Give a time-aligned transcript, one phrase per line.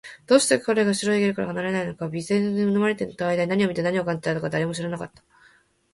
[0.25, 5.21] どうして彼が白いゲルから離れないのか、軟体生物に飲まれていた間に何を見て、何を感じたのか、誰も知らなかった